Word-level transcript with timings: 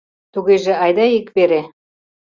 —Тугеже 0.33 0.73
айда 0.83 1.05
ик 1.17 1.27
вере... 1.35 1.61